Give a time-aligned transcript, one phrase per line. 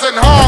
[0.00, 0.43] doesn't.